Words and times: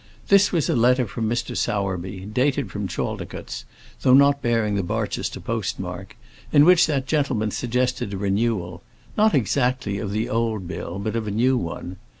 This 0.29 0.51
was 0.51 0.67
a 0.67 0.75
letter 0.75 1.05
from 1.05 1.29
Mr. 1.29 1.55
Sowerby, 1.55 2.25
dated 2.25 2.71
from 2.71 2.87
Chaldicotes, 2.87 3.65
though 4.01 4.15
not 4.15 4.41
bearing 4.41 4.73
the 4.73 4.81
Barchester 4.81 5.39
post 5.39 5.79
mark, 5.79 6.17
in 6.51 6.65
which 6.65 6.87
that 6.87 7.05
gentleman 7.05 7.51
suggested 7.51 8.11
a 8.11 8.17
renewal 8.17 8.81
not 9.15 9.35
exactly 9.35 9.99
of 9.99 10.09
the 10.09 10.27
old 10.27 10.67
bill, 10.67 10.97
but 10.97 11.15
of 11.15 11.27
a 11.27 11.29
new 11.29 11.55
one. 11.55 11.97